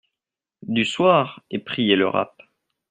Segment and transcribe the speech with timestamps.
[0.63, 2.35] du soir, est priée le rapp.